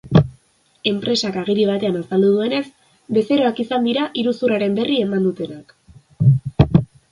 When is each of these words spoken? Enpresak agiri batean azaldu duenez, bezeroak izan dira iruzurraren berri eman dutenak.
Enpresak 0.91 1.35
agiri 1.41 1.65
batean 1.71 1.99
azaldu 1.99 2.31
duenez, 2.37 2.63
bezeroak 3.19 3.63
izan 3.65 3.87
dira 3.91 4.09
iruzurraren 4.25 4.81
berri 4.83 4.99
eman 5.05 5.31
dutenak. 5.31 5.79